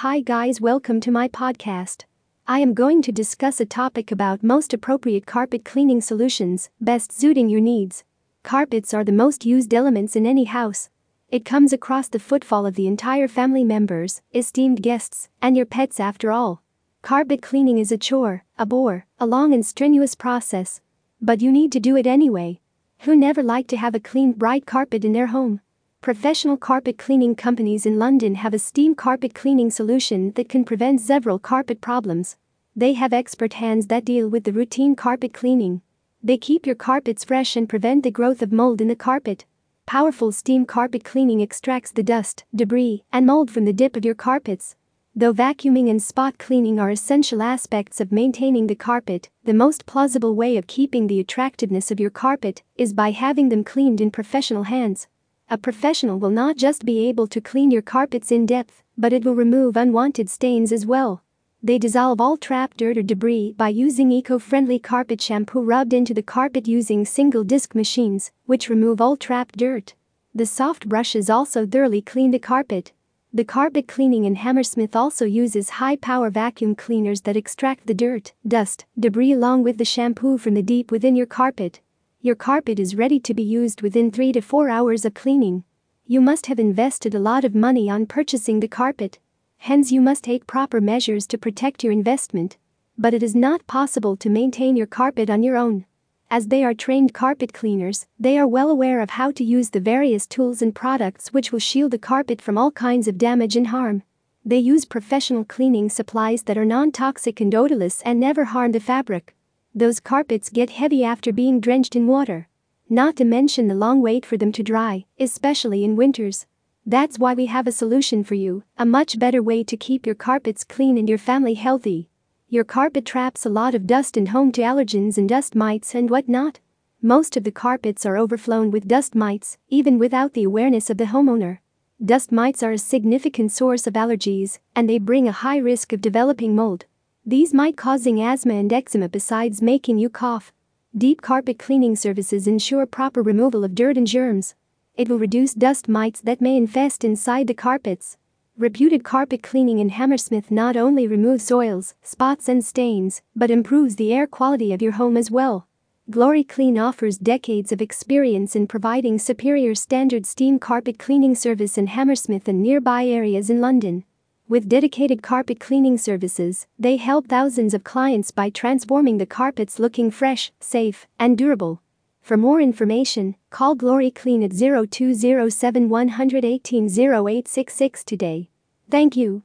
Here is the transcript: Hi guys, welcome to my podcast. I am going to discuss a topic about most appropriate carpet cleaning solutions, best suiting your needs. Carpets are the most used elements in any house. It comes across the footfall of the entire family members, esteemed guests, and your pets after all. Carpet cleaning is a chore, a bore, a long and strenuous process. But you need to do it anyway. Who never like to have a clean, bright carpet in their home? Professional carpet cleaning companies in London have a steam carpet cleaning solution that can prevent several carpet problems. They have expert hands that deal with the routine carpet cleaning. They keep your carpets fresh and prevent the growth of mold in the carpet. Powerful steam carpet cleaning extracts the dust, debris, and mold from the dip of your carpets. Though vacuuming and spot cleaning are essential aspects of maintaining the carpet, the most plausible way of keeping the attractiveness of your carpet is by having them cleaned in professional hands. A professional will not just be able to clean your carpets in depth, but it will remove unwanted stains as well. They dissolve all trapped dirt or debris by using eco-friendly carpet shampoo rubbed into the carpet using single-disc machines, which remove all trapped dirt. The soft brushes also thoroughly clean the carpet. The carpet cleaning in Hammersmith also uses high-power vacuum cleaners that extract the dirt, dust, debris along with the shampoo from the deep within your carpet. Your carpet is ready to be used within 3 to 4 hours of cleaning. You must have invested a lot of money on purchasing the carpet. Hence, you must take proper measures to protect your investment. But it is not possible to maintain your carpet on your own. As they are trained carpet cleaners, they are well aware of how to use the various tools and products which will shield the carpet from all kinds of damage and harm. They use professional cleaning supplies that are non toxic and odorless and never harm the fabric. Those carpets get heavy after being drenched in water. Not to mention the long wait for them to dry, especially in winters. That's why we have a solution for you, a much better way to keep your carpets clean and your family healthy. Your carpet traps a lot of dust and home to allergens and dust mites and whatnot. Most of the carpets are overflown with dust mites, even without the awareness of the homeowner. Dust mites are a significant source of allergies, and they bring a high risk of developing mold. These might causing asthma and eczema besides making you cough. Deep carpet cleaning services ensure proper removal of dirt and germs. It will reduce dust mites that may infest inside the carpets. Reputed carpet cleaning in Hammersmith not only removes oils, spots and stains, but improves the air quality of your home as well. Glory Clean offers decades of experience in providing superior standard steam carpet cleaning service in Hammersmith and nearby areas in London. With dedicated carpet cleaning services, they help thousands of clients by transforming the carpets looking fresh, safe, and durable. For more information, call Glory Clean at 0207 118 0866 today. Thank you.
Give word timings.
Hi 0.00 0.20
guys, 0.20 0.60
welcome 0.60 1.00
to 1.00 1.10
my 1.10 1.26
podcast. 1.26 2.04
I 2.46 2.58
am 2.58 2.74
going 2.74 3.00
to 3.00 3.10
discuss 3.10 3.62
a 3.62 3.64
topic 3.64 4.12
about 4.12 4.42
most 4.42 4.74
appropriate 4.74 5.24
carpet 5.24 5.64
cleaning 5.64 6.02
solutions, 6.02 6.68
best 6.78 7.12
suiting 7.12 7.48
your 7.48 7.62
needs. 7.62 8.04
Carpets 8.42 8.92
are 8.92 9.04
the 9.04 9.10
most 9.10 9.46
used 9.46 9.72
elements 9.72 10.14
in 10.14 10.26
any 10.26 10.44
house. 10.44 10.90
It 11.30 11.46
comes 11.46 11.72
across 11.72 12.08
the 12.08 12.18
footfall 12.18 12.66
of 12.66 12.74
the 12.74 12.86
entire 12.86 13.26
family 13.26 13.64
members, 13.64 14.20
esteemed 14.34 14.82
guests, 14.82 15.30
and 15.40 15.56
your 15.56 15.64
pets 15.64 15.98
after 15.98 16.30
all. 16.30 16.62
Carpet 17.00 17.40
cleaning 17.40 17.78
is 17.78 17.90
a 17.90 17.96
chore, 17.96 18.44
a 18.58 18.66
bore, 18.66 19.06
a 19.18 19.24
long 19.24 19.54
and 19.54 19.64
strenuous 19.64 20.14
process. 20.14 20.82
But 21.22 21.40
you 21.40 21.50
need 21.50 21.72
to 21.72 21.80
do 21.80 21.96
it 21.96 22.06
anyway. 22.06 22.60
Who 23.04 23.16
never 23.16 23.42
like 23.42 23.66
to 23.68 23.78
have 23.78 23.94
a 23.94 24.00
clean, 24.00 24.32
bright 24.32 24.66
carpet 24.66 25.06
in 25.06 25.14
their 25.14 25.28
home? 25.28 25.62
Professional 26.06 26.56
carpet 26.56 26.98
cleaning 26.98 27.34
companies 27.34 27.84
in 27.84 27.98
London 27.98 28.36
have 28.36 28.54
a 28.54 28.60
steam 28.60 28.94
carpet 28.94 29.34
cleaning 29.34 29.72
solution 29.72 30.30
that 30.36 30.48
can 30.48 30.64
prevent 30.64 31.00
several 31.00 31.40
carpet 31.40 31.80
problems. 31.80 32.36
They 32.76 32.92
have 32.92 33.12
expert 33.12 33.54
hands 33.54 33.88
that 33.88 34.04
deal 34.04 34.28
with 34.28 34.44
the 34.44 34.52
routine 34.52 34.94
carpet 34.94 35.34
cleaning. 35.34 35.82
They 36.22 36.36
keep 36.36 36.64
your 36.64 36.76
carpets 36.76 37.24
fresh 37.24 37.56
and 37.56 37.68
prevent 37.68 38.04
the 38.04 38.12
growth 38.12 38.40
of 38.40 38.52
mold 38.52 38.80
in 38.80 38.86
the 38.86 38.94
carpet. 38.94 39.46
Powerful 39.84 40.30
steam 40.30 40.64
carpet 40.64 41.02
cleaning 41.02 41.40
extracts 41.40 41.90
the 41.90 42.04
dust, 42.04 42.44
debris, 42.54 43.02
and 43.12 43.26
mold 43.26 43.50
from 43.50 43.64
the 43.64 43.72
dip 43.72 43.96
of 43.96 44.04
your 44.04 44.14
carpets. 44.14 44.76
Though 45.12 45.34
vacuuming 45.34 45.90
and 45.90 46.00
spot 46.00 46.38
cleaning 46.38 46.78
are 46.78 46.90
essential 46.90 47.42
aspects 47.42 48.00
of 48.00 48.12
maintaining 48.12 48.68
the 48.68 48.76
carpet, 48.76 49.28
the 49.42 49.54
most 49.54 49.86
plausible 49.86 50.36
way 50.36 50.56
of 50.56 50.68
keeping 50.68 51.08
the 51.08 51.18
attractiveness 51.18 51.90
of 51.90 51.98
your 51.98 52.10
carpet 52.10 52.62
is 52.76 52.92
by 52.92 53.10
having 53.10 53.48
them 53.48 53.64
cleaned 53.64 54.00
in 54.00 54.12
professional 54.12 54.64
hands. 54.64 55.08
A 55.48 55.56
professional 55.56 56.18
will 56.18 56.30
not 56.30 56.56
just 56.56 56.84
be 56.84 57.06
able 57.06 57.28
to 57.28 57.40
clean 57.40 57.70
your 57.70 57.80
carpets 57.80 58.32
in 58.32 58.46
depth, 58.46 58.82
but 58.98 59.12
it 59.12 59.24
will 59.24 59.36
remove 59.36 59.76
unwanted 59.76 60.28
stains 60.28 60.72
as 60.72 60.84
well. 60.84 61.22
They 61.62 61.78
dissolve 61.78 62.20
all 62.20 62.36
trapped 62.36 62.78
dirt 62.78 62.98
or 62.98 63.02
debris 63.02 63.54
by 63.56 63.68
using 63.68 64.10
eco-friendly 64.10 64.80
carpet 64.80 65.20
shampoo 65.20 65.62
rubbed 65.62 65.92
into 65.92 66.12
the 66.12 66.22
carpet 66.22 66.66
using 66.66 67.04
single-disc 67.04 67.76
machines, 67.76 68.32
which 68.46 68.68
remove 68.68 69.00
all 69.00 69.16
trapped 69.16 69.56
dirt. 69.56 69.94
The 70.34 70.46
soft 70.46 70.88
brushes 70.88 71.30
also 71.30 71.64
thoroughly 71.64 72.02
clean 72.02 72.32
the 72.32 72.40
carpet. 72.40 72.92
The 73.32 73.44
carpet 73.44 73.86
cleaning 73.86 74.24
in 74.24 74.34
Hammersmith 74.34 74.96
also 74.96 75.24
uses 75.24 75.78
high-power 75.78 76.30
vacuum 76.30 76.74
cleaners 76.74 77.20
that 77.20 77.36
extract 77.36 77.86
the 77.86 77.94
dirt, 77.94 78.32
dust, 78.46 78.84
debris 78.98 79.32
along 79.32 79.62
with 79.62 79.78
the 79.78 79.84
shampoo 79.84 80.38
from 80.38 80.54
the 80.54 80.62
deep 80.62 80.90
within 80.90 81.14
your 81.14 81.26
carpet. 81.26 81.80
Your 82.26 82.34
carpet 82.34 82.80
is 82.80 82.96
ready 82.96 83.20
to 83.20 83.34
be 83.34 83.44
used 83.44 83.82
within 83.82 84.10
3 84.10 84.32
to 84.32 84.40
4 84.40 84.68
hours 84.68 85.04
of 85.04 85.14
cleaning. 85.14 85.62
You 86.08 86.20
must 86.20 86.46
have 86.46 86.58
invested 86.58 87.14
a 87.14 87.20
lot 87.20 87.44
of 87.44 87.54
money 87.54 87.88
on 87.88 88.04
purchasing 88.04 88.58
the 88.58 88.66
carpet. 88.66 89.20
Hence, 89.58 89.92
you 89.92 90.00
must 90.00 90.24
take 90.24 90.48
proper 90.48 90.80
measures 90.80 91.24
to 91.28 91.38
protect 91.38 91.84
your 91.84 91.92
investment. 91.92 92.56
But 92.98 93.14
it 93.14 93.22
is 93.22 93.36
not 93.36 93.68
possible 93.68 94.16
to 94.16 94.28
maintain 94.28 94.74
your 94.74 94.88
carpet 94.88 95.30
on 95.30 95.44
your 95.44 95.56
own. 95.56 95.84
As 96.28 96.48
they 96.48 96.64
are 96.64 96.74
trained 96.74 97.14
carpet 97.14 97.52
cleaners, 97.52 98.08
they 98.18 98.36
are 98.36 98.48
well 98.48 98.70
aware 98.70 99.00
of 99.00 99.10
how 99.10 99.30
to 99.30 99.44
use 99.44 99.70
the 99.70 99.78
various 99.78 100.26
tools 100.26 100.60
and 100.60 100.74
products 100.74 101.32
which 101.32 101.52
will 101.52 101.60
shield 101.60 101.92
the 101.92 102.06
carpet 102.10 102.42
from 102.42 102.58
all 102.58 102.72
kinds 102.72 103.06
of 103.06 103.18
damage 103.18 103.54
and 103.54 103.68
harm. 103.68 104.02
They 104.44 104.58
use 104.58 104.84
professional 104.84 105.44
cleaning 105.44 105.90
supplies 105.90 106.42
that 106.42 106.58
are 106.58 106.64
non 106.64 106.90
toxic 106.90 107.40
and 107.40 107.54
odorless 107.54 108.02
and 108.02 108.18
never 108.18 108.46
harm 108.46 108.72
the 108.72 108.80
fabric. 108.80 109.35
Those 109.78 110.00
carpets 110.00 110.48
get 110.48 110.70
heavy 110.70 111.04
after 111.04 111.34
being 111.34 111.60
drenched 111.60 111.94
in 111.94 112.06
water. 112.06 112.48
Not 112.88 113.14
to 113.16 113.26
mention 113.26 113.68
the 113.68 113.74
long 113.74 114.00
wait 114.00 114.24
for 114.24 114.38
them 114.38 114.50
to 114.52 114.62
dry, 114.62 115.04
especially 115.20 115.84
in 115.84 115.96
winters. 115.96 116.46
That's 116.86 117.18
why 117.18 117.34
we 117.34 117.44
have 117.44 117.66
a 117.66 117.72
solution 117.72 118.24
for 118.24 118.36
you, 118.36 118.62
a 118.78 118.86
much 118.86 119.18
better 119.18 119.42
way 119.42 119.62
to 119.64 119.76
keep 119.76 120.06
your 120.06 120.14
carpets 120.14 120.64
clean 120.64 120.96
and 120.96 121.06
your 121.06 121.18
family 121.18 121.52
healthy. 121.52 122.08
Your 122.48 122.64
carpet 122.64 123.04
traps 123.04 123.44
a 123.44 123.50
lot 123.50 123.74
of 123.74 123.86
dust 123.86 124.16
and 124.16 124.28
home 124.28 124.50
to 124.52 124.62
allergens 124.62 125.18
and 125.18 125.28
dust 125.28 125.54
mites 125.54 125.94
and 125.94 126.08
whatnot. 126.08 126.60
Most 127.02 127.36
of 127.36 127.44
the 127.44 127.52
carpets 127.52 128.06
are 128.06 128.16
overflown 128.16 128.70
with 128.70 128.88
dust 128.88 129.14
mites, 129.14 129.58
even 129.68 129.98
without 129.98 130.32
the 130.32 130.44
awareness 130.44 130.88
of 130.88 130.96
the 130.96 131.12
homeowner. 131.12 131.58
Dust 132.02 132.32
mites 132.32 132.62
are 132.62 132.72
a 132.72 132.78
significant 132.78 133.52
source 133.52 133.86
of 133.86 133.92
allergies, 133.92 134.58
and 134.74 134.88
they 134.88 134.98
bring 134.98 135.28
a 135.28 135.32
high 135.32 135.58
risk 135.58 135.92
of 135.92 136.00
developing 136.00 136.54
mold. 136.54 136.86
These 137.28 137.52
might 137.52 137.76
causing 137.76 138.22
asthma 138.22 138.54
and 138.54 138.72
eczema 138.72 139.08
besides 139.08 139.60
making 139.60 139.98
you 139.98 140.08
cough. 140.08 140.52
Deep 140.96 141.22
carpet 141.22 141.58
cleaning 141.58 141.96
services 141.96 142.46
ensure 142.46 142.86
proper 142.86 143.20
removal 143.20 143.64
of 143.64 143.74
dirt 143.74 143.96
and 143.96 144.06
germs. 144.06 144.54
It 144.94 145.08
will 145.08 145.18
reduce 145.18 145.52
dust 145.52 145.88
mites 145.88 146.20
that 146.20 146.40
may 146.40 146.56
infest 146.56 147.02
inside 147.02 147.48
the 147.48 147.54
carpets. 147.54 148.16
Reputed 148.56 149.02
carpet 149.02 149.42
cleaning 149.42 149.80
in 149.80 149.88
Hammersmith 149.88 150.52
not 150.52 150.76
only 150.76 151.08
removes 151.08 151.50
oils, 151.50 151.96
spots 152.00 152.48
and 152.48 152.64
stains, 152.64 153.22
but 153.34 153.50
improves 153.50 153.96
the 153.96 154.14
air 154.14 154.28
quality 154.28 154.72
of 154.72 154.80
your 154.80 154.92
home 154.92 155.16
as 155.16 155.28
well. 155.28 155.66
Glory 156.08 156.44
Clean 156.44 156.78
offers 156.78 157.18
decades 157.18 157.72
of 157.72 157.82
experience 157.82 158.54
in 158.54 158.68
providing 158.68 159.18
superior 159.18 159.74
standard 159.74 160.26
steam 160.26 160.60
carpet 160.60 160.96
cleaning 160.96 161.34
service 161.34 161.76
in 161.76 161.88
Hammersmith 161.88 162.46
and 162.46 162.62
nearby 162.62 163.04
areas 163.04 163.50
in 163.50 163.60
London. 163.60 164.04
With 164.48 164.68
dedicated 164.68 165.24
carpet 165.24 165.58
cleaning 165.58 165.98
services, 165.98 166.68
they 166.78 166.98
help 166.98 167.26
thousands 167.26 167.74
of 167.74 167.82
clients 167.82 168.30
by 168.30 168.48
transforming 168.48 169.18
the 169.18 169.26
carpets 169.26 169.80
looking 169.80 170.08
fresh, 170.08 170.52
safe, 170.60 171.08
and 171.18 171.36
durable. 171.36 171.82
For 172.22 172.36
more 172.36 172.60
information, 172.60 173.34
call 173.50 173.74
Glory 173.74 174.12
Clean 174.12 174.44
at 174.44 174.52
0207 174.52 175.88
118 175.88 176.84
0866 176.86 178.04
today. 178.04 178.50
Thank 178.88 179.16
you. 179.16 179.42